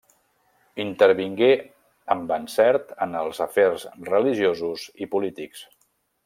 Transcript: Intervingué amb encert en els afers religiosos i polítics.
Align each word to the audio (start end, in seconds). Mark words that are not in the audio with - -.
Intervingué 0.83 1.49
amb 2.15 2.33
encert 2.37 2.95
en 3.07 3.13
els 3.21 3.43
afers 3.49 3.85
religiosos 4.09 4.89
i 5.07 5.11
polítics. 5.15 5.63